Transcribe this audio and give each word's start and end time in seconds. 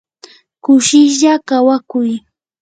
kushishlla 0.63 1.33
kawakuy. 1.47 2.11